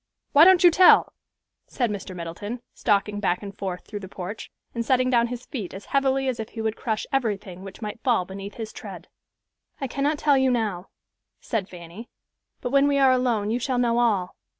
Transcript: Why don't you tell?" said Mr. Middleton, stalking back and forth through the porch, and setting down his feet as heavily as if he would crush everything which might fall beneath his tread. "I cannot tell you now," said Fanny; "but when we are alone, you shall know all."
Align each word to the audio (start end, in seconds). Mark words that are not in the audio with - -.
Why 0.31 0.45
don't 0.45 0.63
you 0.63 0.71
tell?" 0.71 1.13
said 1.67 1.91
Mr. 1.91 2.15
Middleton, 2.15 2.63
stalking 2.73 3.19
back 3.19 3.43
and 3.43 3.55
forth 3.55 3.85
through 3.85 3.99
the 3.99 4.07
porch, 4.09 4.49
and 4.73 4.83
setting 4.83 5.11
down 5.11 5.27
his 5.27 5.45
feet 5.45 5.75
as 5.75 5.85
heavily 5.93 6.27
as 6.27 6.39
if 6.39 6.49
he 6.49 6.61
would 6.61 6.75
crush 6.75 7.05
everything 7.13 7.61
which 7.61 7.83
might 7.83 8.01
fall 8.01 8.25
beneath 8.25 8.55
his 8.55 8.73
tread. 8.73 9.09
"I 9.79 9.85
cannot 9.85 10.17
tell 10.17 10.39
you 10.39 10.49
now," 10.49 10.89
said 11.39 11.69
Fanny; 11.69 12.09
"but 12.61 12.71
when 12.71 12.87
we 12.87 12.97
are 12.97 13.11
alone, 13.11 13.51
you 13.51 13.59
shall 13.59 13.77
know 13.77 13.99
all." 13.99 14.35